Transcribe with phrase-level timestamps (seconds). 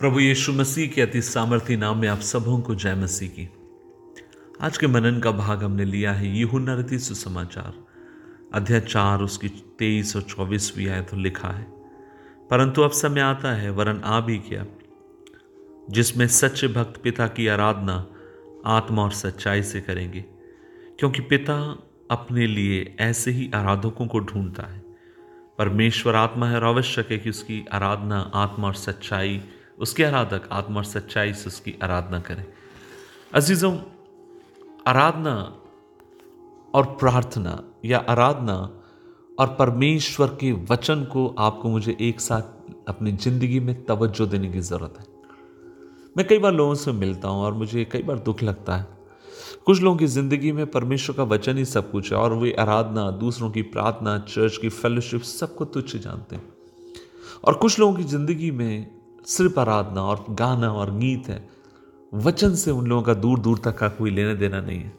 [0.00, 3.48] प्रभु यीशु मसीह के अति सामर्थ्य नाम में आप सबों को जय मसीह की।
[4.60, 7.72] आज के मनन का भाग हमने लिया है यूहुन्ना रति सुसमाचार।
[8.54, 9.48] अध्याय चार, उसकी
[9.78, 11.62] तेईस और चौबीसवीं आयत तो लिखा है,
[12.50, 14.66] परंतु अब समय आता है, वरन आ भी गया,
[15.90, 17.96] जिसमें सच्चे भक्त पिता की आराधना
[18.66, 20.24] आत्मा और सच्चाई से करेंगे,
[20.98, 21.58] क्योंकि पिता
[22.10, 24.84] अपने लिए ऐसे ही आराधकों को ढूंढता है।
[25.58, 29.42] परमेश्वर आत्मा है और आवश्यक है कि उसकी आराधना आत्मा और सच्चाई
[29.78, 32.44] उसके आराधक, आत्मा और सच्चाई से उसकी आराधना करें।
[33.34, 33.76] अजीजों,
[34.86, 35.34] आराधना
[36.74, 38.56] और प्रार्थना या आराधना
[39.38, 44.60] और परमेश्वर के वचन को आपको मुझे एक साथ अपनी ज़िंदगी में तवज्जो देने की
[44.60, 45.04] ज़रूरत है।
[46.16, 48.86] मैं कई बार लोगों से मिलता हूँ और मुझे कई बार दुख लगता है।
[49.66, 53.10] कुछ लोगों की ज़िंदगी में परमेश्वर का वचन ही सब कुछ है और वे आराधना,
[53.10, 56.48] दूसरों की प्रार्थना, चर्च की फेलोशिप सबको तुच्छ जानते हैं।
[57.44, 61.48] और कुछ लोगों की ज़िंदगी में सिर्फ़ आराधना और गाना और गीत है।
[62.12, 64.92] वचन से उन लोगों का दूर दूर तक का कोई लेना देना नहीं है।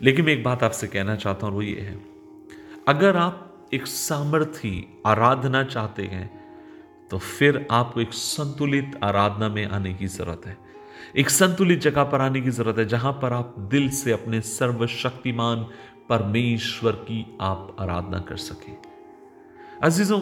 [0.00, 1.98] लेकिन मैं एक बात आपसे कहना चाहता हूँ वो ये है।
[2.88, 6.28] अगर आप एक सामर्थी आराधना चाहते हैं
[7.10, 10.56] तो फिर आपको एक संतुलित आराधना में आने की ज़रूरत है।
[11.16, 15.66] एक संतुलित जगह पर आने की ज़रूरत है, जहाँ पर आप दिल से अपने सर्वशक्तिमान
[16.08, 18.76] परमेश्वर की आप आराधना कर सकें।
[19.82, 20.20] अजीजों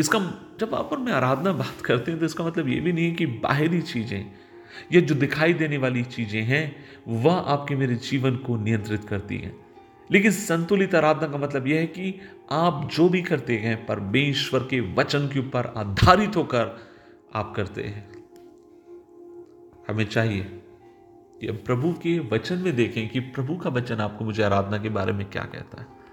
[0.00, 0.18] इसका
[0.60, 3.14] जब आप और मैं आराधना बात करते हैं तो इसका मतलब ये भी नहीं है
[3.14, 4.32] कि बाहरी चीज़ें
[4.92, 6.76] ये जो दिखाई देने वाली चीज़ें हैं,
[7.08, 9.54] वह आपके मेरे जीवन को नियंत्रित करती हैं।
[10.12, 14.80] लेकिन संतुलित आराधना का मतलब यह है कि आप जो भी करते हैं, परमेश्वर के
[14.94, 16.76] वचन के ऊपर आधारित होकर
[17.34, 18.08] आप करते हैं।
[19.88, 20.42] हमें चाहिए
[21.40, 24.88] कि हम प्रभु के वचन में देखें कि प्रभु का वचन आपको मुझे आराधना के
[24.88, 26.03] बारे में क्या कहता है।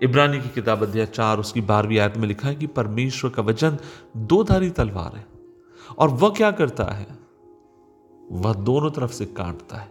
[0.00, 3.78] इब्रानी की किताब अध्याय चार, उसकी बारहवीं आयत में लिखा है कि परमेश्वर का वचन
[4.16, 5.26] दो धारी तलवार है।
[5.98, 7.06] और वह क्या करता है?
[8.32, 9.88] वह दोनों तरफ़ से काटता है।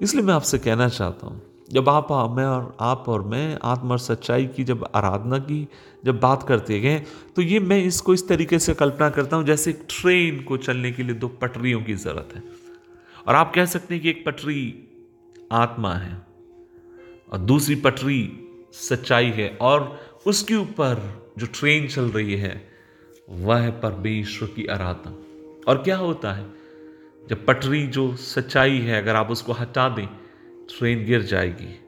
[0.00, 3.98] इसलिए मैं आपसे कहना चाहता हूँ, जब आप, मैं और आप और मैं आत्म और
[3.98, 5.68] सच्चाई की जब आराधना की,
[6.04, 6.98] जब बात करते गए
[7.36, 10.92] तो ये मैं इसको इस तरीके से कल्पना करता हूँ जैसे एक ट्रेन को चलने
[10.92, 12.42] के लिए दो पटरियों की ज़रूरत है।
[13.28, 14.62] और आप कह सकते हैं कि एक पटरी
[15.52, 16.26] आत्मा है
[17.32, 18.43] और दूसरी पटरी
[18.74, 22.68] सच्चाई है और उसके ऊपर जो ट्रेन चल रही है,
[23.30, 25.10] वह है परमेश्वर की आराधना।
[25.70, 26.46] और क्या होता है?
[27.28, 30.06] जब पटरी जो सच्चाई है, अगर आप उसको हटा दें
[30.78, 31.80] ट्रेन गिर जाएगी।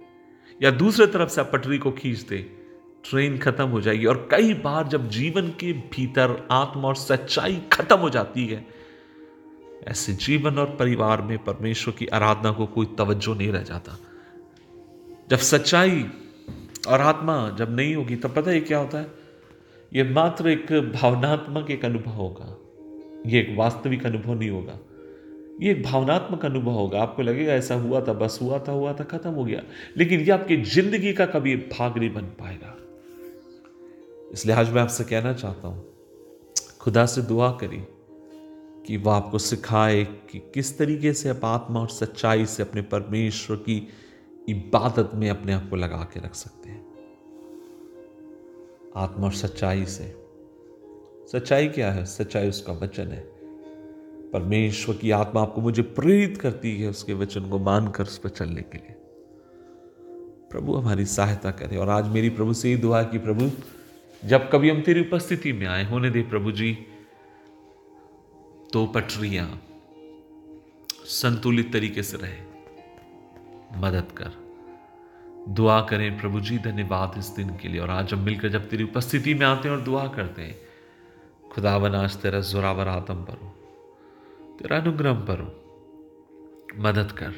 [0.62, 2.44] या दूसरे तरफ़ से आप पटरी को खींच दें
[3.10, 7.96] ट्रेन खत्म हो जाएगी। और कई बार जब जीवन के भीतर आत्मा और सच्चाई खत्म
[7.96, 8.66] हो जाती है,
[9.88, 13.98] ऐसे जीवन और परिवार में परमेश्वर की आराधना को कोई तवज्जो नहीं रह जाता।
[15.30, 16.06] जब सच्चाई
[16.86, 19.06] और आत्मा जब नहीं होगी, तब पता है क्या होता है?
[19.92, 22.56] ये मात्र एक भावनात्मक एक अनुभव होगा।
[23.26, 24.78] ये एक वास्तविक अनुभव नहीं होगा।
[25.62, 29.04] ये एक भावनात्मक अनुभव होगा। आपको लगेगा, ऐसा हुआ था, बस हुआ था हुआ था,
[29.04, 29.62] खत्म हो गया।
[29.96, 32.76] लेकिन ये आपकी ज़िंदगी का कभी भाग नहीं बन पाएगा।
[34.32, 35.84] इसलिए आज मैं आपसे कहना चाहता हूँ,
[36.80, 37.82] खुदा से दुआ करी
[38.86, 43.56] कि वह आपको सिखाए कि किस तरीके से आप आत्मा और सच्चाई से अपने परमेश्वर
[43.56, 43.88] की
[44.48, 46.86] इबादत में अपने आप को लगा के रख सकते हैं।
[48.96, 50.26] आत्मा और सच्चाई से।
[51.32, 52.04] सच्चाई क्या है?
[52.04, 53.36] सच्चाई उसका वचन है।
[54.30, 58.62] परमेश्वर की आत्मा आपको मुझे प्रेरित करती है उसके वचन को मानकर उस पर चलने
[58.62, 58.96] के लिए।
[60.50, 63.50] प्रभु हमारी सहायता करे और आज मेरी प्रभु से ही दुआ कि, प्रभु,
[64.28, 66.78] जब कभी हम तेरी उपस्थिति में आए, होने दे प्रभु जी
[68.72, 69.62] तो पटरियाँ
[71.04, 72.55] संतुलित तरीके से रहे।
[73.76, 74.46] मदद कर।
[75.48, 78.84] दुआ करें प्रभु जी, धन्यवाद इस दिन के लिए। और आज हम मिलकर जब तेरी
[78.84, 80.58] उपस्थिति में आते हैं और दुआ करते हैं,
[81.52, 83.48] खुदावन आज तेरा जोरावर आतम पर हो,
[84.62, 85.62] तेरा अनुग्रह पर हो।
[86.76, 87.30] मदद कर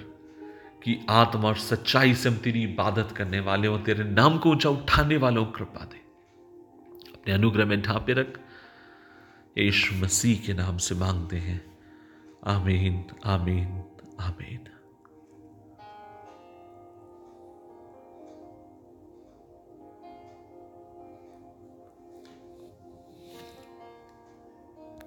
[0.82, 4.68] कि आत्मा और सच्चाई से हम तेरी इबादत करने वाले हो, तेरे नाम को ऊँचा
[4.68, 5.98] उठाने वालों कृपा दे।
[7.12, 8.40] अपने अनुग्रह में ढांपे रख।
[9.58, 11.78] यीशु मसीह के नाम से मांगते हैं।
[12.46, 13.82] आमीन आमीन
[14.20, 14.60] आमीन।